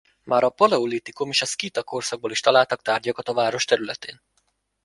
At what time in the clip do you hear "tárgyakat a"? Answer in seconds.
2.81-3.33